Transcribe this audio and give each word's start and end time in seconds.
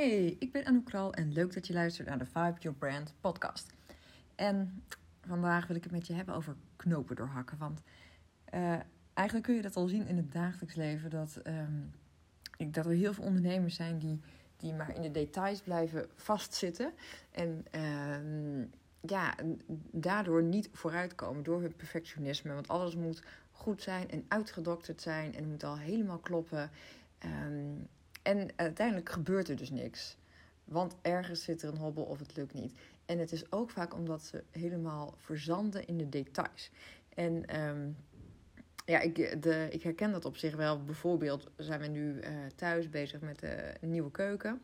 Hey, 0.00 0.36
ik 0.38 0.52
ben 0.52 0.64
Anouk 0.64 0.84
Kral 0.84 1.14
en 1.14 1.32
leuk 1.32 1.54
dat 1.54 1.66
je 1.66 1.72
luistert 1.72 2.08
naar 2.08 2.18
de 2.18 2.26
Vibe 2.26 2.56
Your 2.58 2.78
Brand 2.78 3.14
podcast. 3.20 3.72
En 4.34 4.82
vandaag 5.26 5.66
wil 5.66 5.76
ik 5.76 5.82
het 5.82 5.92
met 5.92 6.06
je 6.06 6.12
hebben 6.12 6.34
over 6.34 6.56
knopen 6.76 7.16
doorhakken. 7.16 7.58
Want 7.58 7.82
uh, 8.54 8.78
eigenlijk 9.14 9.46
kun 9.46 9.56
je 9.56 9.62
dat 9.62 9.76
al 9.76 9.88
zien 9.88 10.06
in 10.06 10.16
het 10.16 10.32
dagelijks 10.32 10.74
leven. 10.74 11.10
Dat, 11.10 11.40
um, 11.46 11.90
ik, 12.56 12.74
dat 12.74 12.86
er 12.86 12.92
heel 12.92 13.12
veel 13.12 13.24
ondernemers 13.24 13.74
zijn 13.74 13.98
die, 13.98 14.20
die 14.56 14.72
maar 14.72 14.94
in 14.94 15.02
de 15.02 15.10
details 15.10 15.60
blijven 15.60 16.06
vastzitten. 16.14 16.92
En 17.30 17.64
uh, 17.74 18.66
ja, 19.00 19.34
daardoor 19.90 20.42
niet 20.42 20.68
vooruitkomen 20.72 21.42
door 21.42 21.60
hun 21.60 21.76
perfectionisme. 21.76 22.52
Want 22.52 22.68
alles 22.68 22.96
moet 22.96 23.22
goed 23.52 23.82
zijn 23.82 24.10
en 24.10 24.24
uitgedokterd 24.28 25.02
zijn 25.02 25.34
en 25.34 25.48
moet 25.50 25.64
al 25.64 25.78
helemaal 25.78 26.18
kloppen. 26.18 26.70
Um, 27.24 27.88
en 28.30 28.48
uiteindelijk 28.56 29.08
gebeurt 29.08 29.48
er 29.48 29.56
dus 29.56 29.70
niks. 29.70 30.16
Want 30.64 30.96
ergens 31.02 31.42
zit 31.42 31.62
er 31.62 31.68
een 31.68 31.76
hobbel 31.76 32.04
of 32.04 32.18
het 32.18 32.36
lukt 32.36 32.54
niet. 32.54 32.78
En 33.06 33.18
het 33.18 33.32
is 33.32 33.52
ook 33.52 33.70
vaak 33.70 33.94
omdat 33.94 34.22
ze 34.22 34.44
helemaal 34.50 35.14
verzanden 35.18 35.86
in 35.86 35.98
de 35.98 36.08
details. 36.08 36.70
En 37.14 37.60
um, 37.62 37.96
ja, 38.84 39.00
ik, 39.00 39.42
de, 39.42 39.68
ik 39.70 39.82
herken 39.82 40.12
dat 40.12 40.24
op 40.24 40.36
zich 40.36 40.56
wel. 40.56 40.84
Bijvoorbeeld 40.84 41.50
zijn 41.56 41.80
we 41.80 41.86
nu 41.86 42.14
uh, 42.14 42.28
thuis 42.56 42.90
bezig 42.90 43.20
met 43.20 43.38
de 43.38 43.74
nieuwe 43.80 44.10
keuken. 44.10 44.60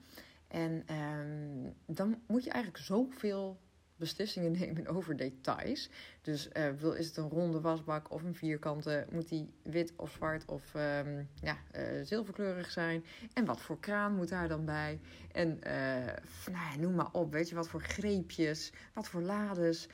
En 0.48 0.84
um, 0.94 1.74
dan 1.86 2.22
moet 2.26 2.44
je 2.44 2.50
eigenlijk 2.50 2.84
zoveel 2.84 3.58
beslissingen 3.96 4.52
nemen 4.52 4.86
over 4.96 5.16
details. 5.16 5.90
Dus 6.22 6.48
uh, 6.52 6.68
wil, 6.78 6.92
is 6.92 7.06
het 7.06 7.16
een 7.16 7.28
ronde 7.28 7.60
wasbak 7.60 8.10
of 8.10 8.22
een 8.22 8.34
vierkante? 8.34 9.06
Moet 9.10 9.28
die 9.28 9.52
wit 9.62 9.92
of 9.96 10.10
zwart 10.10 10.44
of 10.44 10.74
um, 10.74 11.28
ja, 11.42 11.56
uh, 11.76 11.82
zilverkleurig 12.02 12.70
zijn? 12.70 13.04
En 13.32 13.44
wat 13.44 13.60
voor 13.60 13.80
kraan 13.80 14.14
moet 14.14 14.28
daar 14.28 14.48
dan 14.48 14.64
bij? 14.64 15.00
En 15.32 15.60
uh, 15.66 16.52
nou, 16.52 16.78
noem 16.78 16.94
maar 16.94 17.12
op, 17.12 17.32
weet 17.32 17.48
je, 17.48 17.54
wat 17.54 17.68
voor 17.68 17.82
greepjes, 17.82 18.72
wat 18.92 19.08
voor 19.08 19.22
lades, 19.22 19.88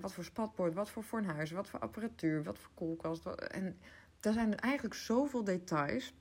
wat 0.00 0.12
voor 0.12 0.24
spatbord, 0.24 0.74
wat 0.74 0.90
voor 0.90 1.02
fornuis, 1.02 1.50
wat 1.50 1.68
voor 1.68 1.80
apparatuur, 1.80 2.42
wat 2.42 2.58
voor 2.58 2.70
koelkast. 2.74 3.26
En 3.26 3.78
er 4.20 4.32
zijn 4.32 4.52
er 4.52 4.58
eigenlijk 4.58 4.94
zoveel 4.94 5.44
details 5.44 6.14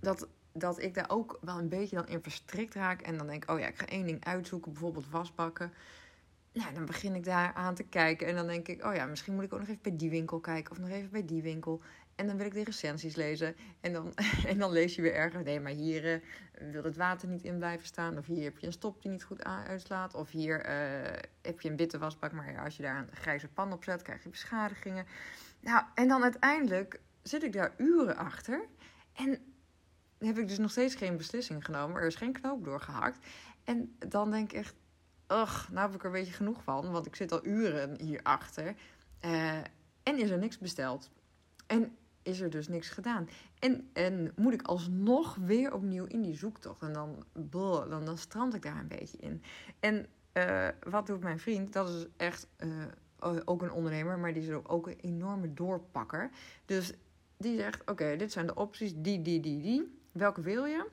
dat 0.00 0.28
dat 0.56 0.82
ik 0.82 0.94
daar 0.94 1.10
ook 1.10 1.38
wel 1.40 1.58
een 1.58 1.68
beetje 1.68 1.96
dan 1.96 2.08
in 2.08 2.22
verstrikt 2.22 2.74
raak. 2.74 3.00
En 3.00 3.16
dan 3.16 3.26
denk 3.26 3.42
ik, 3.42 3.50
oh 3.50 3.58
ja, 3.58 3.66
ik 3.66 3.78
ga 3.78 3.86
één 3.86 4.06
ding 4.06 4.24
uitzoeken, 4.24 4.72
bijvoorbeeld 4.72 5.10
wasbakken 5.10 5.72
nou, 6.54 6.74
dan 6.74 6.84
begin 6.84 7.14
ik 7.14 7.24
daar 7.24 7.52
aan 7.54 7.74
te 7.74 7.82
kijken. 7.82 8.26
En 8.26 8.34
dan 8.34 8.46
denk 8.46 8.68
ik, 8.68 8.84
oh 8.84 8.94
ja, 8.94 9.06
misschien 9.06 9.34
moet 9.34 9.44
ik 9.44 9.52
ook 9.52 9.58
nog 9.58 9.68
even 9.68 9.82
bij 9.82 9.96
die 9.96 10.10
winkel 10.10 10.40
kijken. 10.40 10.70
Of 10.70 10.78
nog 10.78 10.88
even 10.88 11.10
bij 11.10 11.24
die 11.24 11.42
winkel. 11.42 11.82
En 12.14 12.26
dan 12.26 12.36
wil 12.36 12.46
ik 12.46 12.52
de 12.52 12.64
recensies 12.64 13.14
lezen. 13.14 13.56
En 13.80 13.92
dan, 13.92 14.14
en 14.46 14.58
dan 14.58 14.72
lees 14.72 14.94
je 14.94 15.02
weer 15.02 15.14
ergens, 15.14 15.44
nee, 15.44 15.60
maar 15.60 15.72
hier 15.72 16.04
uh, 16.04 16.20
wil 16.72 16.82
het 16.82 16.96
water 16.96 17.28
niet 17.28 17.42
in 17.42 17.56
blijven 17.56 17.86
staan. 17.86 18.18
Of 18.18 18.26
hier 18.26 18.42
heb 18.42 18.58
je 18.58 18.66
een 18.66 18.72
stop 18.72 19.02
die 19.02 19.10
niet 19.10 19.24
goed 19.24 19.44
uitslaat. 19.44 20.14
Of 20.14 20.30
hier 20.30 20.68
uh, 20.68 21.12
heb 21.42 21.60
je 21.60 21.70
een 21.70 21.76
witte 21.76 21.98
wasbak, 21.98 22.32
maar 22.32 22.58
als 22.64 22.76
je 22.76 22.82
daar 22.82 22.98
een 22.98 23.16
grijze 23.16 23.48
pan 23.48 23.72
op 23.72 23.84
zet, 23.84 24.02
krijg 24.02 24.22
je 24.22 24.28
beschadigingen. 24.28 25.06
Nou, 25.60 25.84
en 25.94 26.08
dan 26.08 26.22
uiteindelijk 26.22 27.00
zit 27.22 27.42
ik 27.42 27.52
daar 27.52 27.74
uren 27.76 28.16
achter. 28.16 28.66
En 29.12 29.38
heb 30.18 30.38
ik 30.38 30.48
dus 30.48 30.58
nog 30.58 30.70
steeds 30.70 30.94
geen 30.94 31.16
beslissing 31.16 31.64
genomen. 31.64 32.00
Er 32.00 32.06
is 32.06 32.14
geen 32.14 32.32
knoop 32.32 32.64
doorgehakt. 32.64 33.18
En 33.64 33.96
dan 33.98 34.30
denk 34.30 34.52
ik 34.52 34.72
nou 35.34 35.86
heb 35.86 35.94
ik 35.94 36.00
er 36.00 36.06
een 36.06 36.12
beetje 36.12 36.32
genoeg 36.32 36.62
van, 36.62 36.90
want 36.90 37.06
ik 37.06 37.16
zit 37.16 37.32
al 37.32 37.46
uren 37.46 38.00
hierachter. 38.00 38.74
Uh, 39.24 39.56
en 40.02 40.18
is 40.18 40.30
er 40.30 40.38
niks 40.38 40.58
besteld. 40.58 41.10
En 41.66 41.96
is 42.22 42.40
er 42.40 42.50
dus 42.50 42.68
niks 42.68 42.88
gedaan. 42.88 43.28
En, 43.58 43.90
en 43.92 44.32
moet 44.36 44.52
ik 44.52 44.62
alsnog 44.62 45.34
weer 45.34 45.74
opnieuw 45.74 46.04
in 46.04 46.22
die 46.22 46.36
zoektocht. 46.36 46.82
En 46.82 46.92
dan, 46.92 47.24
dan, 47.32 48.04
dan 48.04 48.18
strand 48.18 48.54
ik 48.54 48.62
daar 48.62 48.78
een 48.78 48.88
beetje 48.88 49.18
in. 49.18 49.42
En 49.80 50.06
uh, 50.32 50.68
wat 50.80 51.06
doet 51.06 51.20
mijn 51.20 51.38
vriend? 51.38 51.72
Dat 51.72 51.88
is 51.88 52.06
echt 52.16 52.46
uh, 52.58 53.36
ook 53.44 53.62
een 53.62 53.72
ondernemer, 53.72 54.18
maar 54.18 54.32
die 54.32 54.42
is 54.42 54.50
ook 54.50 54.86
een 54.86 54.98
enorme 55.00 55.54
doorpakker. 55.54 56.30
Dus 56.64 56.92
die 57.36 57.58
zegt: 57.58 57.90
Oké, 57.90 58.16
dit 58.16 58.32
zijn 58.32 58.46
de 58.46 58.54
opties, 58.54 58.92
die, 58.96 59.22
die, 59.22 59.40
die, 59.40 59.62
die. 59.62 59.98
Welke 60.12 60.40
wil 60.40 60.64
je? 60.64 60.86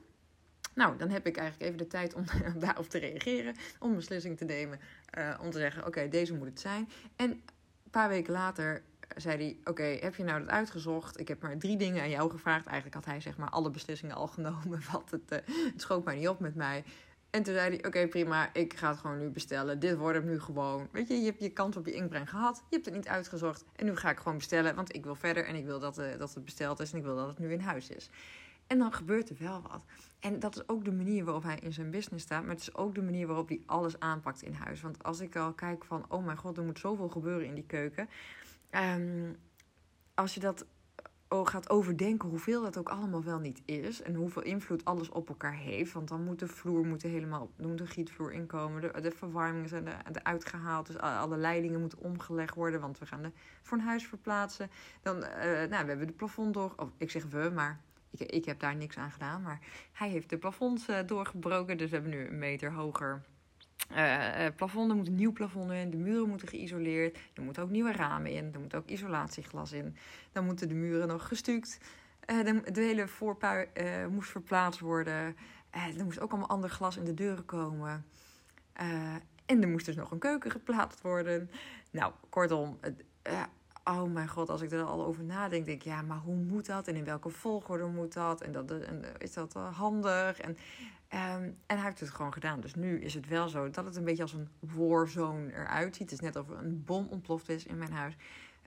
Nou, 0.74 0.96
dan 0.96 1.08
heb 1.08 1.26
ik 1.26 1.36
eigenlijk 1.36 1.68
even 1.68 1.78
de 1.78 1.86
tijd 1.86 2.14
om 2.14 2.24
daarop 2.64 2.88
te 2.88 2.98
reageren, 2.98 3.54
om 3.78 3.90
een 3.90 3.96
beslissing 3.96 4.36
te 4.36 4.44
nemen, 4.44 4.80
uh, 5.18 5.38
om 5.42 5.50
te 5.50 5.58
zeggen: 5.58 5.86
oké, 5.86 6.08
deze 6.08 6.34
moet 6.34 6.46
het 6.46 6.60
zijn. 6.60 6.88
En 7.16 7.30
een 7.30 7.90
paar 7.90 8.08
weken 8.08 8.32
later 8.32 8.82
zei 9.16 9.36
hij: 9.36 9.56
Oké, 9.64 9.82
heb 9.82 10.14
je 10.14 10.24
nou 10.24 10.40
dat 10.40 10.48
uitgezocht? 10.48 11.20
Ik 11.20 11.28
heb 11.28 11.42
maar 11.42 11.58
drie 11.58 11.76
dingen 11.76 12.02
aan 12.02 12.10
jou 12.10 12.30
gevraagd. 12.30 12.66
Eigenlijk 12.66 12.94
had 12.94 13.04
hij 13.04 13.20
zeg 13.20 13.36
maar 13.36 13.50
alle 13.50 13.70
beslissingen 13.70 14.16
al 14.16 14.26
genomen, 14.36 14.80
want 14.92 15.10
het, 15.10 15.32
uh, 15.32 15.38
het 15.46 15.80
schoot 15.80 16.04
mij 16.04 16.16
niet 16.16 16.28
op 16.28 16.40
met 16.40 16.54
mij. 16.54 16.84
En 17.30 17.42
toen 17.42 17.54
zei 17.54 17.76
hij: 17.76 17.86
Oké, 17.86 18.08
prima, 18.08 18.50
ik 18.52 18.76
ga 18.76 18.88
het 18.88 18.98
gewoon 18.98 19.18
nu 19.18 19.28
bestellen. 19.28 19.78
Dit 19.78 19.96
wordt 19.96 20.16
het 20.16 20.26
nu 20.26 20.40
gewoon. 20.40 20.88
Weet 20.90 21.08
je, 21.08 21.14
je 21.14 21.24
hebt 21.24 21.40
je 21.40 21.50
kans 21.50 21.76
op 21.76 21.86
je 21.86 21.92
inbreng 21.92 22.30
gehad. 22.30 22.56
Je 22.56 22.74
hebt 22.74 22.84
het 22.84 22.94
niet 22.94 23.08
uitgezocht. 23.08 23.64
En 23.76 23.84
nu 23.84 23.96
ga 23.96 24.10
ik 24.10 24.18
gewoon 24.18 24.38
bestellen, 24.38 24.74
want 24.74 24.94
ik 24.94 25.04
wil 25.04 25.14
verder 25.14 25.44
en 25.44 25.54
ik 25.54 25.64
wil 25.64 25.78
dat, 25.78 25.98
uh, 25.98 26.06
dat 26.18 26.34
het 26.34 26.44
besteld 26.44 26.80
is 26.80 26.92
en 26.92 26.98
ik 26.98 27.04
wil 27.04 27.16
dat 27.16 27.28
het 27.28 27.38
nu 27.38 27.52
in 27.52 27.60
huis 27.60 27.88
is. 27.88 28.10
En 28.72 28.78
dan 28.78 28.92
gebeurt 28.92 29.30
er 29.30 29.36
wel 29.38 29.62
wat. 29.62 29.84
En 30.20 30.38
dat 30.38 30.54
is 30.54 30.68
ook 30.68 30.84
de 30.84 30.92
manier 30.92 31.24
waarop 31.24 31.42
hij 31.42 31.58
in 31.58 31.72
zijn 31.72 31.90
business 31.90 32.24
staat. 32.24 32.42
Maar 32.42 32.50
het 32.50 32.60
is 32.60 32.74
ook 32.74 32.94
de 32.94 33.02
manier 33.02 33.26
waarop 33.26 33.48
hij 33.48 33.62
alles 33.66 34.00
aanpakt 34.00 34.42
in 34.42 34.52
huis. 34.52 34.80
Want 34.80 35.02
als 35.02 35.20
ik 35.20 35.36
al 35.36 35.52
kijk 35.52 35.84
van, 35.84 36.04
oh 36.08 36.24
mijn 36.24 36.36
god, 36.36 36.56
er 36.56 36.64
moet 36.64 36.78
zoveel 36.78 37.08
gebeuren 37.08 37.46
in 37.46 37.54
die 37.54 37.66
keuken. 37.66 38.08
Um, 38.70 39.36
als 40.14 40.34
je 40.34 40.40
dat 40.40 40.66
oh, 41.28 41.46
gaat 41.46 41.70
overdenken 41.70 42.28
hoeveel 42.28 42.62
dat 42.62 42.76
ook 42.78 42.88
allemaal 42.88 43.22
wel 43.22 43.38
niet 43.38 43.62
is. 43.64 44.02
En 44.02 44.14
hoeveel 44.14 44.42
invloed 44.42 44.84
alles 44.84 45.08
op 45.08 45.28
elkaar 45.28 45.56
heeft. 45.56 45.92
Want 45.92 46.08
dan 46.08 46.24
moet 46.24 46.38
de 46.38 46.48
vloer 46.48 46.86
moet 46.86 47.02
helemaal, 47.02 47.50
moet 47.56 47.80
een 47.80 47.86
gietvloer 47.86 48.32
inkomen. 48.32 48.80
De, 48.80 49.00
de 49.00 49.10
verwarmingen 49.10 49.68
zijn 49.68 49.88
eruit 50.12 50.44
gehaald. 50.44 50.86
Dus 50.86 50.98
alle 50.98 51.36
leidingen 51.36 51.80
moeten 51.80 51.98
omgelegd 51.98 52.54
worden. 52.54 52.80
Want 52.80 52.98
we 52.98 53.06
gaan 53.06 53.22
de, 53.22 53.32
voor 53.62 53.78
een 53.78 53.84
huis 53.84 54.06
verplaatsen. 54.06 54.70
Dan, 55.02 55.16
uh, 55.16 55.24
nou, 55.44 55.68
we 55.68 55.88
hebben 55.88 56.06
de 56.06 56.12
plafond 56.12 56.54
door. 56.54 56.72
Of 56.76 56.90
ik 56.96 57.10
zeg 57.10 57.24
we, 57.24 57.50
maar 57.54 57.80
ik, 58.12 58.30
ik 58.30 58.44
heb 58.44 58.60
daar 58.60 58.76
niks 58.76 58.96
aan 58.96 59.10
gedaan. 59.10 59.42
Maar 59.42 59.58
hij 59.92 60.08
heeft 60.08 60.30
de 60.30 60.38
plafonds 60.38 60.88
uh, 60.88 60.98
doorgebroken. 61.06 61.76
Dus 61.76 61.90
we 61.90 61.94
hebben 61.94 62.12
nu 62.12 62.26
een 62.26 62.38
meter 62.38 62.72
hoger 62.72 63.22
uh, 63.92 64.46
plafond. 64.56 64.90
Er 64.90 64.96
moet 64.96 65.06
een 65.06 65.14
nieuw 65.14 65.32
plafond 65.32 65.70
in. 65.70 65.90
De 65.90 65.96
muren 65.96 66.28
moeten 66.28 66.48
geïsoleerd. 66.48 67.18
Er 67.34 67.42
moeten 67.42 67.62
ook 67.62 67.70
nieuwe 67.70 67.92
ramen 67.92 68.30
in. 68.30 68.50
Er 68.54 68.60
moet 68.60 68.74
ook 68.74 68.88
isolatieglas 68.88 69.72
in. 69.72 69.96
Dan 70.32 70.44
moeten 70.44 70.68
de 70.68 70.74
muren 70.74 71.08
nog 71.08 71.28
gestuukt. 71.28 71.78
De, 72.26 72.62
de, 72.72 72.80
hele 72.80 73.08
voorpui 73.08 73.66
moest 74.10 74.30
verplaatst 74.30 74.80
worden. 74.80 75.36
er 75.70 76.04
moest 76.04 76.20
ook 76.20 76.30
allemaal 76.30 76.48
ander 76.48 76.70
glas 76.70 76.96
in 76.96 77.04
de 77.04 77.14
deuren 77.14 77.44
komen. 77.44 78.04
en 79.46 79.62
er 79.62 79.68
moest 79.68 79.86
dus 79.86 79.96
nog 79.96 80.10
een 80.10 80.18
keuken 80.18 80.50
geplaatst 80.50 81.00
worden. 81.00 81.50
Nou, 81.90 82.12
kortom, 82.28 82.78
oh 83.84 84.12
mijn 84.12 84.28
god, 84.28 84.48
als 84.48 84.60
ik 84.60 84.72
er 84.72 84.82
al 84.82 85.04
over 85.04 85.24
nadenk, 85.24 85.66
denk 85.66 85.78
ik, 85.78 85.84
ja, 85.84 86.02
maar 86.02 86.18
hoe 86.18 86.34
moet 86.34 86.66
dat? 86.66 86.88
En 86.88 86.96
in 86.96 87.04
welke 87.04 87.28
volgorde 87.28 87.86
moet 87.86 88.12
dat? 88.12 88.40
En, 88.40 88.52
dat, 88.52 88.70
en 88.70 89.04
is 89.18 89.32
dat 89.32 89.52
handig? 89.52 90.40
En, 90.40 90.50
um, 90.50 91.56
en 91.66 91.76
hij 91.76 91.84
heeft 91.84 92.00
het 92.00 92.10
gewoon 92.10 92.32
gedaan. 92.32 92.60
Dus 92.60 92.74
nu 92.74 93.00
is 93.00 93.14
het 93.14 93.28
wel 93.28 93.48
zo 93.48 93.70
dat 93.70 93.84
het 93.84 93.96
een 93.96 94.04
beetje 94.04 94.22
als 94.22 94.32
een 94.32 94.48
warzone 94.58 95.52
eruit 95.52 95.96
ziet. 95.96 96.10
Het 96.10 96.20
is 96.20 96.26
net 96.26 96.36
of 96.36 96.48
er 96.48 96.58
een 96.58 96.84
bom 96.84 97.06
ontploft 97.10 97.48
is 97.48 97.66
in 97.66 97.78
mijn 97.78 97.92
huis. 97.92 98.16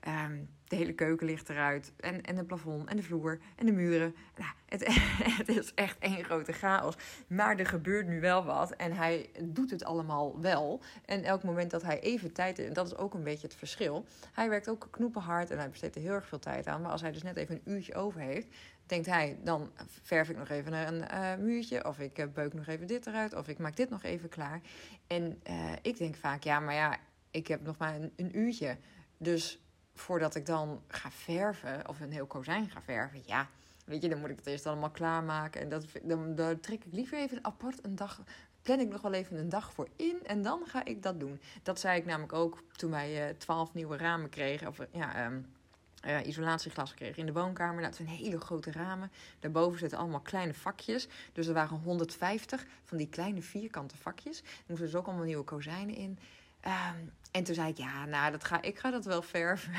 Um, 0.06 0.48
de 0.68 0.76
hele 0.76 0.92
keuken 0.92 1.26
ligt 1.26 1.48
eruit. 1.48 1.92
En, 1.96 2.22
en 2.22 2.36
het 2.36 2.46
plafond 2.46 2.88
en 2.88 2.96
de 2.96 3.02
vloer 3.02 3.38
en 3.56 3.66
de 3.66 3.72
muren. 3.72 4.14
Nou, 4.36 4.50
het, 4.66 4.84
het 5.40 5.48
is 5.48 5.74
echt 5.74 5.98
één 5.98 6.24
grote 6.24 6.52
chaos. 6.52 6.94
Maar 7.26 7.58
er 7.58 7.66
gebeurt 7.66 8.06
nu 8.06 8.20
wel 8.20 8.44
wat. 8.44 8.70
En 8.70 8.92
hij 8.92 9.30
doet 9.42 9.70
het 9.70 9.84
allemaal 9.84 10.40
wel. 10.40 10.82
En 11.04 11.24
elk 11.24 11.42
moment 11.42 11.70
dat 11.70 11.82
hij 11.82 12.00
even 12.00 12.32
tijd... 12.32 12.58
En 12.58 12.72
dat 12.72 12.86
is 12.86 12.96
ook 12.96 13.14
een 13.14 13.22
beetje 13.22 13.46
het 13.46 13.56
verschil. 13.56 14.06
Hij 14.32 14.48
werkt 14.48 14.68
ook 14.68 14.88
knoepenhard 14.90 15.50
en 15.50 15.58
hij 15.58 15.70
besteedt 15.70 15.94
er 15.94 16.02
heel 16.02 16.12
erg 16.12 16.26
veel 16.28 16.38
tijd 16.38 16.66
aan. 16.66 16.80
Maar 16.82 16.90
als 16.90 17.00
hij 17.00 17.12
dus 17.12 17.22
net 17.22 17.36
even 17.36 17.54
een 17.54 17.72
uurtje 17.72 17.94
over 17.94 18.20
heeft... 18.20 18.48
Denkt 18.86 19.06
hij, 19.06 19.38
dan 19.44 19.70
verf 20.02 20.28
ik 20.28 20.36
nog 20.36 20.48
even 20.48 20.72
een 20.72 21.04
uh, 21.14 21.44
muurtje. 21.44 21.84
Of 21.84 21.98
ik 21.98 22.18
uh, 22.18 22.26
beuk 22.34 22.54
nog 22.54 22.66
even 22.66 22.86
dit 22.86 23.06
eruit. 23.06 23.34
Of 23.34 23.48
ik 23.48 23.58
maak 23.58 23.76
dit 23.76 23.90
nog 23.90 24.02
even 24.02 24.28
klaar. 24.28 24.60
En 25.06 25.40
uh, 25.50 25.72
ik 25.82 25.98
denk 25.98 26.16
vaak, 26.16 26.42
ja, 26.42 26.60
maar 26.60 26.74
ja, 26.74 26.96
ik 27.30 27.46
heb 27.46 27.62
nog 27.62 27.76
maar 27.76 27.94
een 28.16 28.38
uurtje. 28.38 28.76
Dus 29.18 29.65
voordat 29.96 30.34
ik 30.34 30.46
dan 30.46 30.82
ga 30.88 31.10
verven, 31.10 31.88
of 31.88 32.00
een 32.00 32.12
heel 32.12 32.26
kozijn 32.26 32.70
ga 32.70 32.82
verven, 32.82 33.22
ja, 33.26 33.48
weet 33.84 34.02
je, 34.02 34.08
dan 34.08 34.18
moet 34.18 34.30
ik 34.30 34.36
het 34.36 34.46
eerst 34.46 34.66
allemaal 34.66 34.90
klaarmaken. 34.90 35.60
En 35.60 35.68
dat, 35.68 35.84
dan, 36.02 36.34
dan 36.34 36.60
trek 36.60 36.84
ik 36.84 36.92
liever 36.92 37.18
even 37.18 37.44
apart 37.44 37.84
een 37.84 37.96
dag, 37.96 38.22
plan 38.62 38.80
ik 38.80 38.88
nog 38.88 39.00
wel 39.00 39.12
even 39.12 39.36
een 39.36 39.48
dag 39.48 39.72
voor 39.72 39.88
in 39.96 40.16
en 40.26 40.42
dan 40.42 40.62
ga 40.66 40.84
ik 40.84 41.02
dat 41.02 41.20
doen. 41.20 41.40
Dat 41.62 41.80
zei 41.80 41.98
ik 41.98 42.06
namelijk 42.06 42.32
ook 42.32 42.62
toen 42.72 42.90
wij 42.90 43.28
uh, 43.28 43.36
twaalf 43.36 43.74
nieuwe 43.74 43.96
ramen 43.96 44.28
kregen, 44.28 44.68
of 44.68 44.78
ja, 44.92 45.26
um, 45.26 45.46
uh, 46.06 46.26
isolatieglas 46.26 46.94
kregen 46.94 47.18
in 47.18 47.26
de 47.26 47.32
woonkamer. 47.32 47.74
Nou, 47.74 47.86
dat 47.86 47.96
zijn 47.96 48.08
hele 48.08 48.40
grote 48.40 48.72
ramen. 48.72 49.10
Daarboven 49.40 49.78
zitten 49.78 49.98
allemaal 49.98 50.20
kleine 50.20 50.54
vakjes. 50.54 51.08
Dus 51.32 51.46
er 51.46 51.54
waren 51.54 51.78
150 51.78 52.66
van 52.84 52.98
die 52.98 53.08
kleine 53.08 53.42
vierkante 53.42 53.96
vakjes. 53.96 54.38
Er 54.40 54.44
moesten 54.66 54.86
dus 54.86 54.96
ook 54.96 55.06
allemaal 55.06 55.24
nieuwe 55.24 55.44
kozijnen 55.44 55.94
in. 55.94 56.18
Ehm, 56.66 56.96
en 57.30 57.44
toen 57.44 57.54
zei 57.54 57.68
ik, 57.68 57.76
ja, 57.76 58.04
nou, 58.04 58.30
dat 58.30 58.44
ga, 58.44 58.62
ik 58.62 58.78
ga 58.78 58.90
dat 58.90 59.04
wel 59.04 59.22
verven. 59.22 59.72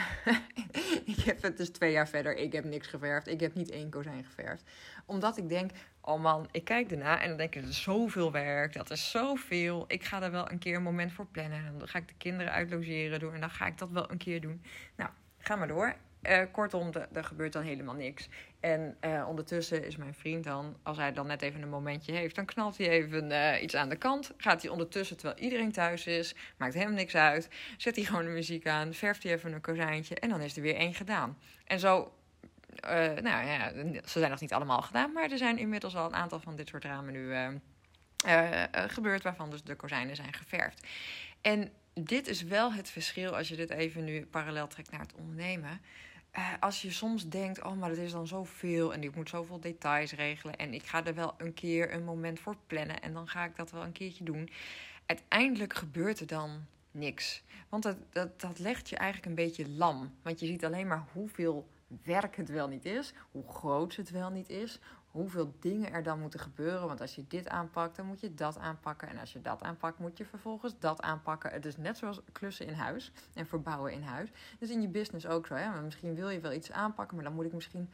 ik 1.14 1.20
heb 1.20 1.42
het 1.42 1.58
dus 1.58 1.70
twee 1.70 1.92
jaar 1.92 2.08
verder. 2.08 2.36
Ik 2.36 2.54
heb 2.54 2.64
niks 2.64 2.88
geverfd. 2.88 3.28
Ik 3.28 3.40
heb 3.40 3.54
niet 3.54 3.72
één 3.72 3.90
kozijn 3.90 4.24
geverfd. 4.24 4.64
Omdat 5.06 5.38
ik 5.38 5.50
denk, 5.50 5.72
oh 6.02 6.22
man, 6.22 6.48
ik 6.52 6.64
kijk 6.64 6.92
erna 6.92 7.22
en 7.22 7.28
dan 7.28 7.38
denk 7.38 7.56
ik, 7.56 7.62
dat 7.62 7.72
is 7.72 7.82
zoveel 7.82 8.32
werk. 8.32 8.74
Dat 8.74 8.92
is 8.92 9.12
zoveel. 9.12 9.86
Ik 9.88 10.04
ga 10.04 10.22
er 10.22 10.32
wel 10.32 10.52
een 10.52 10.60
keer 10.60 10.76
een 10.76 10.84
moment 10.84 11.14
voor 11.14 11.26
plannen. 11.26 11.66
En 11.66 11.78
dan 11.78 11.88
ga 11.88 11.98
ik 11.98 12.08
de 12.08 12.14
kinderen 12.18 12.52
uitlogeren 12.52 13.20
doen. 13.20 13.34
En 13.34 13.40
dan 13.40 13.50
ga 13.50 13.66
ik 13.66 13.78
dat 13.78 13.92
wel 13.92 14.12
een 14.12 14.18
keer 14.18 14.42
doen. 14.42 14.62
Nou, 14.96 15.10
ga 15.38 15.56
maar 15.56 15.68
door. 15.68 15.96
Uh, 16.24 16.42
kortom, 16.52 16.92
er 17.14 17.24
gebeurt 17.24 17.54
dan 17.54 17.64
helemaal 17.64 17.96
niks. 17.96 18.30
En 18.60 18.98
uh, 19.02 19.26
ondertussen 19.28 19.86
is 19.86 19.98
mijn 19.98 20.14
vriend 20.14 20.44
dan, 20.44 20.78
als 20.84 20.98
hij 20.98 21.14
dan 21.14 21.28
net 21.28 21.42
even 21.42 21.62
een 21.62 21.70
momentje 21.70 22.12
heeft, 22.12 22.36
dan 22.36 22.46
knalt 22.46 22.78
hij 22.78 22.90
even 22.90 23.32
uh, 23.32 23.62
iets 23.62 23.76
aan 23.76 23.90
de 23.90 23.96
kant. 23.96 24.34
Gaat 24.38 24.62
hij 24.62 24.72
ondertussen, 24.72 25.18
terwijl 25.18 25.40
iedereen 25.40 25.72
thuis 25.72 26.08
is, 26.08 26.36
maakt 26.58 26.74
hem 26.74 26.94
niks 26.94 27.16
uit. 27.16 27.50
Zet 27.78 27.96
hij 27.96 28.06
gewoon 28.06 28.26
de 28.26 28.32
muziek 28.32 28.68
aan, 28.68 28.94
verft 28.94 29.24
hij 29.24 29.32
even 29.32 29.54
een 29.54 29.62
kozijntje 29.62 30.16
en 30.16 30.30
dan 30.30 30.42
is 30.42 30.56
er 30.56 30.62
weer 30.62 30.76
één 30.76 30.94
gedaan. 30.94 31.38
En 31.66 31.80
zo, 31.80 32.14
nou 33.22 33.46
ja, 33.46 33.72
ze 34.06 34.20
zijn 34.20 34.32
nog 34.32 34.42
niet 34.42 34.54
allemaal 34.54 34.82
gedaan, 34.82 35.12
maar 35.12 35.32
er 35.32 35.38
zijn 35.38 35.58
inmiddels 35.58 35.96
al 35.96 36.06
een 36.06 36.16
aantal 36.16 36.40
van 36.40 36.56
dit 36.56 36.68
soort 36.68 36.84
ramen 36.84 37.14
nu 37.14 37.60
gebeurd, 38.72 39.24
waarvan 39.24 39.50
dus 39.50 39.64
de 39.64 39.76
kozijnen 39.76 40.16
zijn 40.16 40.34
geverfd. 40.34 40.88
En 41.42 41.72
dit 42.00 42.28
is 42.28 42.42
wel 42.42 42.74
het 42.74 42.90
verschil 42.90 43.36
als 43.36 43.48
je 43.48 43.56
dit 43.56 43.70
even 43.70 44.04
nu 44.04 44.26
parallel 44.26 44.68
trekt 44.68 44.92
naar 44.92 45.00
het 45.00 45.14
ondernemen. 45.14 45.82
Uh, 46.38 46.54
als 46.60 46.82
je 46.82 46.92
soms 46.92 47.30
denkt, 47.30 47.64
oh, 47.64 47.78
maar 47.78 47.90
dat 47.90 47.98
is 47.98 48.12
dan 48.12 48.28
zoveel 48.28 48.94
en 48.94 49.04
ik 49.04 49.16
moet 49.16 49.30
zoveel 49.30 49.60
details 49.60 50.12
regelen 50.12 50.56
en 50.56 50.74
ik 50.74 50.84
ga 50.84 51.06
er 51.06 51.16
wel 51.16 51.34
een 51.38 51.54
keer 51.54 51.94
een 51.94 52.04
moment 52.04 52.40
voor 52.40 52.56
plannen 52.68 53.02
en 53.02 53.14
dan 53.14 53.28
ga 53.28 53.46
ik 53.46 53.56
dat 53.56 53.72
wel 53.72 53.84
een 53.84 53.92
keertje 53.92 54.24
doen. 54.24 54.50
Uiteindelijk 55.06 55.74
gebeurt 55.74 56.20
er 56.20 56.28
dan 56.28 56.66
niks. 56.92 57.44
Want 57.70 57.84
dat, 57.84 57.98
dat, 58.12 58.42
dat 58.42 58.60
legt 58.60 58.90
je 58.90 58.96
eigenlijk 58.96 59.30
een 59.30 59.46
beetje 59.46 59.70
lam. 59.70 60.16
Want 60.22 60.40
je 60.40 60.46
ziet 60.46 60.66
alleen 60.66 60.88
maar 60.88 61.06
hoeveel 61.14 61.68
werk 62.04 62.36
het 62.36 62.50
wel 62.50 62.68
niet 62.68 62.86
is, 62.86 63.14
hoe 63.32 63.48
groot 63.48 63.96
het 63.96 64.10
wel 64.10 64.30
niet 64.30 64.50
is, 64.50 64.80
hoeveel 65.18 65.54
dingen 65.60 65.92
er 65.92 66.04
dan 66.04 66.20
moeten 66.20 66.40
gebeuren. 66.40 66.88
Want 66.88 67.02
als 67.02 67.16
je 67.16 67.26
dit 67.28 67.48
aanpakt, 67.48 67.96
dan 67.96 68.06
moet 68.06 68.20
je 68.20 68.34
dat 68.34 68.58
aanpakken. 68.58 69.08
En 69.08 69.18
als 69.18 69.34
je 69.34 69.42
dat 69.42 69.64
aanpakt, 69.64 70.00
moet 70.00 70.18
je 70.18 70.26
vervolgens 70.26 70.80
dat 70.80 71.02
aanpakken. 71.02 71.52
Het 71.52 71.66
is 71.66 71.78
net 71.78 71.98
zoals 71.98 72.22
klussen 72.32 72.66
in 72.66 72.74
huis 72.74 73.12
en 73.34 73.46
verbouwen 73.46 73.92
in 73.92 74.02
huis. 74.02 74.30
Dus 74.60 74.70
in 74.70 74.82
je 74.82 74.88
business 74.88 75.28
ook 75.28 75.48
zo. 75.48 75.56
Hè? 75.56 75.82
Misschien 75.82 76.16
wil 76.16 76.30
je 76.30 76.40
wel 76.40 76.54
iets 76.54 76.72
aanpakken, 76.72 77.16
maar 77.16 77.26
dan 77.26 77.34
moet 77.34 77.46
ik 77.46 77.54
misschien 77.54 77.90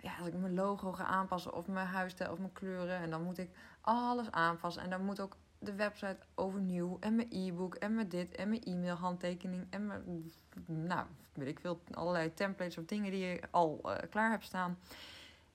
ja, 0.00 0.16
als 0.18 0.28
ik 0.28 0.34
mijn 0.34 0.54
logo 0.54 0.92
ga 0.92 1.04
aanpassen 1.04 1.54
of 1.54 1.66
mijn 1.66 1.86
huisstijl 1.86 2.32
of 2.32 2.38
mijn 2.38 2.52
kleuren. 2.52 2.96
En 2.96 3.10
dan 3.10 3.22
moet 3.22 3.38
ik 3.38 3.50
alles 3.80 4.30
aanpassen. 4.30 4.82
En 4.82 4.90
dan 4.90 5.04
moet 5.04 5.20
ook 5.20 5.36
de 5.58 5.74
website 5.74 6.18
overnieuw. 6.34 6.96
En 7.00 7.14
mijn 7.14 7.28
e-book 7.30 7.74
en 7.74 7.94
mijn 7.94 8.08
dit 8.08 8.34
en 8.34 8.48
mijn 8.48 8.62
e-mail 8.62 8.94
handtekening. 8.94 9.66
En 9.70 9.86
mijn, 9.86 10.32
nou, 10.66 11.06
weet 11.32 11.48
ik 11.48 11.60
veel, 11.60 11.80
allerlei 11.90 12.34
templates 12.34 12.78
of 12.78 12.84
dingen 12.84 13.10
die 13.10 13.26
je 13.26 13.40
al 13.50 13.80
uh, 13.84 13.94
klaar 14.10 14.30
hebt 14.30 14.44
staan. 14.44 14.78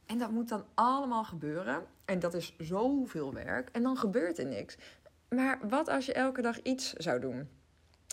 En 0.06 0.18
dat 0.18 0.32
moet 0.32 0.50
dan 0.50 0.66
allemaal 0.74 1.24
gebeuren. 1.24 1.86
En 2.06 2.20
dat 2.20 2.34
is 2.34 2.56
zoveel 2.58 3.34
werk. 3.34 3.70
En 3.70 3.84
dan 3.84 3.98
gebeurt 3.98 4.38
er 4.38 4.46
niks. 4.46 4.78
Maar 5.30 5.60
wat 5.70 5.88
als 5.88 6.06
je 6.06 6.14
elke 6.14 6.42
dag 6.42 6.62
iets 6.62 6.94
zou 6.94 7.20
doen? 7.20 7.50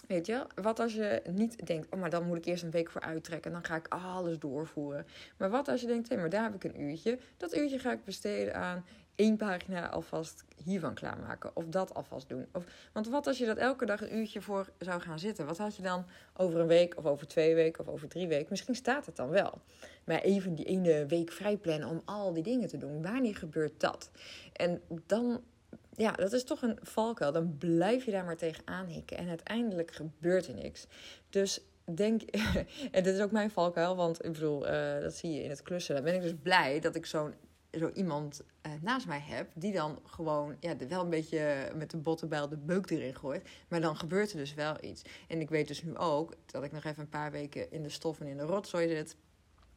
Weet 0.07 0.27
je, 0.27 0.47
wat 0.55 0.81
als 0.81 0.95
je 0.95 1.23
niet 1.31 1.67
denkt, 1.67 1.87
oh, 1.91 2.01
maar 2.01 2.11
dan 2.11 2.27
moet 2.27 2.37
ik 2.37 2.45
eerst 2.45 2.63
een 2.63 2.71
week 2.71 2.91
voor 2.91 3.01
uittrekken 3.01 3.51
en 3.51 3.57
dan 3.61 3.67
ga 3.67 3.77
ik 3.77 3.89
alles 3.89 4.39
doorvoeren. 4.39 5.07
Maar 5.37 5.51
wat 5.51 5.69
als 5.69 5.81
je 5.81 5.87
denkt, 5.87 6.09
hé, 6.09 6.17
maar 6.17 6.31
daar 6.31 6.43
heb 6.43 6.55
ik 6.55 6.65
een 6.65 6.81
uurtje. 6.81 7.19
Dat 7.37 7.57
uurtje 7.57 7.79
ga 7.79 7.93
ik 7.93 8.05
besteden 8.05 8.55
aan 8.55 8.85
één 9.15 9.37
pagina 9.37 9.89
alvast 9.89 10.45
hiervan 10.65 10.95
klaarmaken. 10.95 11.51
Of 11.55 11.65
dat 11.65 11.95
alvast 11.95 12.29
doen. 12.29 12.47
Of, 12.53 12.65
want 12.93 13.09
wat 13.09 13.27
als 13.27 13.39
je 13.39 13.47
dat 13.47 13.57
elke 13.57 13.87
dag 13.87 14.03
een 14.03 14.17
uurtje 14.17 14.41
voor 14.41 14.71
zou 14.79 15.01
gaan 15.01 15.19
zitten? 15.19 15.47
Wat 15.47 15.59
had 15.59 15.77
je 15.77 15.83
dan 15.83 16.05
over 16.37 16.61
een 16.61 16.67
week 16.67 16.97
of 16.99 17.07
over 17.07 17.27
twee 17.27 17.55
weken 17.55 17.81
of 17.81 17.93
over 17.93 18.09
drie 18.09 18.29
weken? 18.29 18.47
Misschien 18.51 18.75
staat 18.75 19.07
het 19.07 19.17
dan 19.17 19.29
wel. 19.29 19.61
Maar 20.05 20.21
even 20.21 20.55
die 20.55 20.65
ene 20.65 21.07
week 21.07 21.33
vrij 21.33 21.57
plannen 21.57 21.89
om 21.89 22.03
al 22.05 22.33
die 22.33 22.43
dingen 22.43 22.69
te 22.69 22.79
doen. 22.79 23.03
Wanneer 23.03 23.37
gebeurt 23.37 23.81
dat? 23.81 24.11
En 24.53 24.81
dan, 25.07 25.43
ja, 25.93 26.13
dat 26.13 26.33
is 26.33 26.45
toch 26.45 26.63
een 26.63 26.79
valkuil. 26.83 27.33
Dan 27.33 27.57
blijf 27.59 28.05
je 28.05 28.11
daar 28.11 28.25
maar 28.25 28.37
tegenaan 28.37 28.87
hikken. 28.87 29.17
En 29.17 29.29
uiteindelijk 29.29 29.91
gebeurt 29.91 30.47
er 30.47 30.55
niks. 30.55 30.87
Dus 31.31 31.61
denk, 31.97 32.23
en 32.91 33.03
dit 33.03 33.15
is 33.15 33.21
ook 33.21 33.31
mijn 33.31 33.51
valkuil, 33.51 33.97
want 33.97 34.25
ik 34.25 34.33
bedoel, 34.33 34.71
uh, 34.71 35.01
dat 35.01 35.15
zie 35.15 35.33
je 35.33 35.43
in 35.43 35.51
het 35.51 35.63
klussen. 35.63 35.95
Dan 35.95 36.05
ben 36.05 36.15
ik 36.15 36.23
dus 36.23 36.35
blij 36.43 36.81
dat 36.81 36.95
ik 36.95 37.07
zo'n 37.07 37.35
zo 37.79 37.91
iemand 37.95 38.43
uh, 38.67 38.73
naast 38.81 39.07
mij 39.07 39.21
heb, 39.21 39.51
die 39.55 39.73
dan 39.73 39.99
gewoon 40.05 40.57
ja, 40.61 40.77
wel 40.89 41.03
een 41.03 41.11
beetje 41.11 41.73
met 41.75 41.91
de 41.91 41.97
bottenbijl 41.97 42.49
de 42.49 42.57
beuk 42.57 42.91
erin 42.91 43.15
gooit. 43.15 43.49
Maar 43.69 43.81
dan 43.81 43.97
gebeurt 43.97 44.33
er 44.33 44.39
dus 44.39 44.55
wel 44.55 44.77
iets. 44.81 45.03
En 45.29 45.41
ik 45.41 45.49
weet 45.49 45.69
dus 45.69 45.83
nu 45.83 45.97
ook 45.97 46.35
dat 46.47 46.65
ik 46.65 46.73
nog 46.73 46.85
even 46.85 47.03
een 47.03 47.09
paar 47.09 47.31
weken 47.31 47.73
in 47.73 47.83
de 47.83 47.89
stof 47.89 48.21
en 48.21 48.27
in 48.27 48.37
de 48.37 48.43
rotzooi 48.43 48.89
zit 48.89 49.17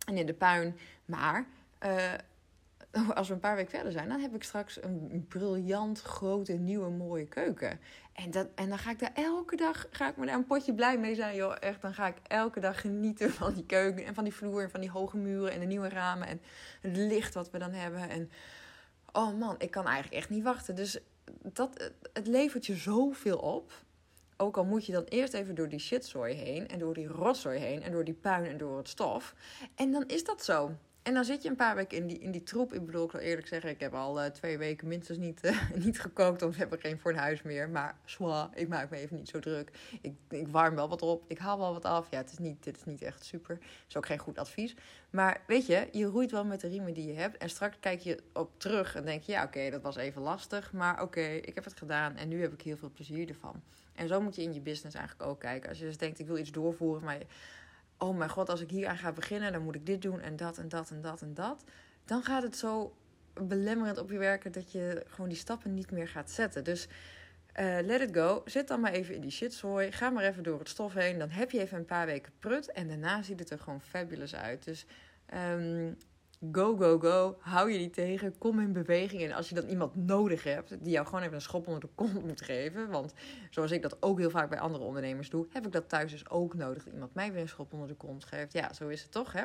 en 0.06 0.18
in 0.18 0.26
de 0.26 0.34
puin. 0.34 0.78
Maar 1.06 1.48
uh, 1.86 2.14
als 3.16 3.28
we 3.28 3.34
een 3.34 3.40
paar 3.40 3.56
weken 3.56 3.72
verder 3.72 3.92
zijn, 3.92 4.10
dan 4.10 4.20
heb 4.20 4.36
ik 4.36 4.44
straks 4.44 4.84
een 4.84 5.26
briljant 5.30 6.02
grote, 6.02 6.54
nieuwe, 6.54 6.90
mooie 6.90 7.28
keuken. 7.28 7.80
En, 8.14 8.32
dat, 8.32 8.48
en 8.56 8.70
dan 8.70 8.78
ga 8.78 8.92
ik 8.92 9.00
daar 9.00 9.14
elke 9.14 9.56
dag, 9.56 9.88
ga 9.92 10.10
ik 10.10 10.18
me 10.18 10.26
daar 10.26 10.36
een 10.36 10.46
potje 10.46 10.74
blij 10.74 10.98
mee 10.98 11.16
zijn, 11.16 11.36
joh. 11.36 11.56
Echt, 11.60 11.82
dan 11.82 11.94
ga 11.94 12.08
ik 12.08 12.16
elke 12.28 12.60
dag 12.60 12.82
genieten 12.82 13.32
van 13.42 13.54
die 13.54 13.66
keuken 13.66 14.06
en 14.06 14.14
van 14.14 14.24
die 14.24 14.34
vloer 14.34 14.64
en 14.64 14.70
van 14.70 14.82
die 14.82 14.90
hoge 14.90 15.18
muren 15.18 15.52
en 15.52 15.60
de 15.60 15.66
nieuwe 15.66 15.90
ramen 15.90 16.28
en 16.28 16.42
het 16.82 16.98
licht 16.98 17.34
wat 17.34 17.52
we 17.52 17.58
dan 17.58 17.72
hebben. 17.72 18.10
En 18.10 18.32
oh 19.12 19.40
man, 19.40 19.56
ik 19.58 19.72
kan 19.72 19.86
eigenlijk 19.86 20.16
echt 20.16 20.30
niet 20.30 20.44
wachten. 20.44 20.76
Dus 20.76 21.00
dat, 21.42 21.92
het 22.14 22.28
levert 22.28 22.66
je 22.66 22.76
zoveel 22.76 23.38
op. 23.38 23.72
Ook 24.38 24.58
al 24.58 24.66
moet 24.66 24.86
je 24.86 24.92
dan 24.92 25.04
eerst 25.04 25.34
even 25.34 25.56
door 25.56 25.70
die 25.70 25.80
shitzooi 25.80 26.34
heen 26.34 26.68
en 26.68 26.80
door 26.80 26.94
die 26.94 27.08
rotzooi 27.08 27.60
heen 27.60 27.82
en 27.82 27.92
door 27.92 28.04
die 28.04 28.14
puin 28.14 28.46
en 28.46 28.58
door 28.58 28.78
het 28.78 28.90
stof. 28.90 29.36
En 29.76 29.92
dan 29.92 30.04
is 30.08 30.24
dat 30.24 30.44
zo. 30.44 30.72
En 31.04 31.14
dan 31.14 31.26
zit 31.26 31.44
je 31.44 31.50
een 31.50 31.56
paar 31.56 31.76
weken 31.76 31.98
in 31.98 32.08
die, 32.08 32.20
in 32.20 32.32
die 32.32 32.44
troep. 32.44 32.74
Ik 32.74 32.86
bedoel, 32.86 33.06
ik 33.06 33.12
wil 33.12 33.22
eerlijk 33.22 33.48
zeggen, 33.48 33.70
ik 33.70 33.80
heb 33.80 33.94
al 33.94 34.24
uh, 34.24 34.30
twee 34.30 34.58
weken 34.58 34.88
minstens 34.88 35.18
niet, 35.18 35.46
uh, 35.46 35.70
niet 35.86 36.00
gekookt. 36.00 36.42
Of 36.42 36.56
heb 36.56 36.74
ik 36.74 36.82
geen 36.82 37.00
voor 37.00 37.12
het 37.12 37.20
huis 37.20 37.42
meer. 37.42 37.70
Maar 37.70 37.96
zwa, 38.06 38.50
ik 38.56 38.68
maak 38.68 38.90
me 38.90 38.98
even 38.98 39.16
niet 39.16 39.30
zo 39.30 39.40
druk. 39.40 39.72
Ik, 40.02 40.14
ik 40.30 40.48
warm 40.48 40.76
wel 40.76 40.90
wat 40.90 41.02
op. 41.02 41.24
Ik 41.28 41.38
haal 41.38 41.58
wel 41.58 41.74
wat 41.74 41.86
af. 41.86 42.08
Ja, 42.12 42.18
het 42.18 42.32
is 42.32 42.38
niet, 42.38 42.64
dit 42.64 42.78
is 42.78 42.86
niet 42.86 43.02
echt 43.02 43.26
super. 43.26 43.56
Het 43.56 43.86
is 43.88 43.98
ook 43.98 44.06
geen 44.06 44.18
goed 44.18 44.38
advies. 44.38 44.76
Maar 45.10 45.42
weet 45.48 45.66
je, 45.66 45.88
je 45.92 46.06
roeit 46.06 46.32
wel 46.32 46.46
met 46.46 46.62
de 46.62 46.68
riemen 46.68 46.94
die 46.94 47.08
je 47.08 47.14
hebt. 47.14 47.38
En 47.38 47.50
straks 47.50 47.78
kijk 47.80 48.00
je 48.00 48.20
op 48.34 48.52
terug 48.58 48.96
en 48.96 49.06
denk 49.06 49.24
je, 49.24 49.32
ja, 49.32 49.44
oké, 49.44 49.70
dat 49.70 49.82
was 49.82 49.96
even 49.96 50.22
lastig. 50.22 50.72
Maar 50.72 51.02
oké, 51.02 51.22
ik 51.22 51.56
heb 51.56 51.64
het 51.64 51.78
gedaan 51.78 52.16
en 52.16 52.28
nu 52.28 52.42
heb 52.42 52.54
ik 52.54 52.62
heel 52.62 52.78
veel 52.78 52.92
plezier 52.94 53.30
ervan. 53.30 53.62
En 53.96 54.08
zo 54.08 54.22
moet 54.22 54.36
je 54.36 54.42
in 54.42 54.54
je 54.54 54.62
business 54.62 54.96
eigenlijk 54.96 55.30
ook 55.30 55.40
kijken. 55.40 55.70
Als 55.70 55.80
je 55.80 55.86
dus 55.86 55.98
denkt, 55.98 56.20
ik 56.20 56.28
wil 56.28 56.38
iets 56.38 56.52
doorvoeren, 56.52 57.04
maar 57.04 57.18
oh 58.04 58.18
mijn 58.18 58.30
god, 58.30 58.50
als 58.50 58.62
ik 58.62 58.70
hier 58.70 58.88
aan 58.88 58.98
ga 58.98 59.12
beginnen, 59.12 59.52
dan 59.52 59.64
moet 59.64 59.76
ik 59.76 59.86
dit 59.86 60.02
doen 60.02 60.22
en 60.22 60.36
dat 60.36 60.58
en 60.58 60.70
dat 60.70 60.90
en 60.92 61.02
dat 61.02 61.22
en 61.22 61.34
dat. 61.34 61.64
Dan 62.06 62.24
gaat 62.24 62.44
het 62.44 62.56
zo 62.56 62.96
belemmerend 63.34 63.98
op 63.98 64.12
je 64.12 64.18
werken 64.18 64.52
dat 64.52 64.72
je 64.72 65.04
gewoon 65.08 65.30
die 65.30 65.38
stappen 65.38 65.74
niet 65.74 65.92
meer 65.92 66.08
gaat 66.08 66.32
zetten. 66.32 66.64
Dus 66.64 66.88
uh, 67.60 67.78
let 67.82 68.02
it 68.02 68.16
go. 68.16 68.42
Zit 68.46 68.68
dan 68.68 68.80
maar 68.80 68.92
even 68.92 69.16
in 69.16 69.22
die 69.22 69.32
shitzooi. 69.32 69.92
Ga 69.92 70.10
maar 70.10 70.24
even 70.24 70.44
door 70.44 70.60
het 70.60 70.70
stof 70.70 70.94
heen. 70.94 71.20
Dan 71.20 71.30
heb 71.30 71.52
je 71.52 71.60
even 71.60 71.78
een 71.78 71.86
paar 71.86 72.06
weken 72.06 72.32
prut. 72.40 72.72
En 72.72 72.88
daarna 72.88 73.22
ziet 73.22 73.40
het 73.40 73.50
er 73.50 73.60
gewoon 73.60 73.82
fabulous 73.82 74.36
uit. 74.36 74.64
Dus 74.64 74.86
um, 75.52 75.98
Go, 76.52 76.76
go, 76.76 77.00
go. 77.00 77.38
Hou 77.40 77.72
je 77.72 77.78
niet 77.78 77.94
tegen. 77.94 78.38
Kom 78.38 78.60
in 78.60 78.74
beweging. 78.74 79.22
En 79.22 79.32
als 79.32 79.50
je 79.50 79.56
dan 79.56 79.66
iemand 79.66 79.96
nodig 79.96 80.44
hebt 80.44 80.70
die 80.70 80.92
jou 80.92 81.06
gewoon 81.06 81.22
even 81.22 81.34
een 81.34 81.42
schop 81.42 81.68
onder 81.68 81.82
de 81.82 81.90
kont 81.96 82.26
moet 82.26 82.42
geven. 82.42 82.90
Want 82.90 83.14
zoals 83.50 83.72
ik 83.72 83.82
dat 83.82 84.02
ook 84.02 84.20
heel 84.20 84.30
vaak 84.30 84.50
bij 84.50 84.60
andere 84.60 84.84
ondernemers 84.84 85.30
doe, 85.30 85.48
heb 85.50 85.66
ik 85.66 85.72
dat 85.72 85.90
thuis 85.90 86.12
dus 86.12 86.30
ook 86.30 86.54
nodig. 86.54 86.84
Dat 86.84 86.94
iemand 86.94 87.14
mij 87.14 87.32
weer 87.32 87.42
een 87.42 87.48
schop 87.48 87.74
onder 87.74 87.88
de 87.88 87.94
kont 87.94 88.26
geeft. 88.26 88.54
Ja, 88.54 88.74
zo 88.74 88.88
is 88.88 89.02
het 89.02 89.12
toch, 89.12 89.34
hè? 89.34 89.44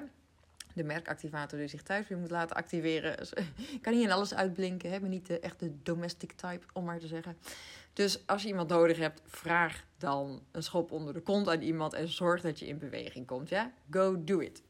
De 0.74 0.84
merkactivator 0.84 1.58
die 1.58 1.68
zich 1.68 1.82
thuis 1.82 2.08
weer 2.08 2.18
moet 2.18 2.30
laten 2.30 2.56
activeren. 2.56 3.16
Dus, 3.16 3.32
kan 3.82 3.92
niet 3.92 4.04
in 4.04 4.12
alles 4.12 4.34
uitblinken. 4.34 4.90
Hebben 4.90 5.10
niet 5.10 5.26
de 5.26 5.40
echte 5.40 5.72
domestic 5.82 6.32
type, 6.32 6.66
om 6.72 6.84
maar 6.84 6.98
te 6.98 7.06
zeggen. 7.06 7.36
Dus 7.92 8.26
als 8.26 8.42
je 8.42 8.48
iemand 8.48 8.68
nodig 8.68 8.98
hebt, 8.98 9.22
vraag 9.24 9.84
dan 9.98 10.42
een 10.52 10.62
schop 10.62 10.92
onder 10.92 11.14
de 11.14 11.20
kont 11.20 11.48
aan 11.48 11.60
iemand 11.60 11.92
en 11.92 12.08
zorg 12.08 12.40
dat 12.40 12.58
je 12.58 12.66
in 12.66 12.78
beweging 12.78 13.26
komt. 13.26 13.48
Ja? 13.48 13.72
Go 13.90 14.24
do 14.24 14.38
it. 14.38 14.62